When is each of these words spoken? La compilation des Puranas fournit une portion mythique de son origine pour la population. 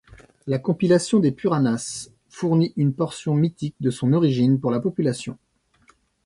La 0.47 0.57
compilation 0.57 1.19
des 1.19 1.31
Puranas 1.31 2.09
fournit 2.27 2.73
une 2.75 2.91
portion 2.91 3.35
mythique 3.35 3.75
de 3.81 3.91
son 3.91 4.13
origine 4.13 4.59
pour 4.59 4.71
la 4.71 4.79
population. 4.79 5.37